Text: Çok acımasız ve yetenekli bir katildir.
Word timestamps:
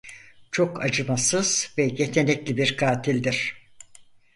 Çok 0.51 0.83
acımasız 0.83 1.73
ve 1.77 1.83
yetenekli 1.83 2.57
bir 2.57 2.77
katildir. 2.77 3.67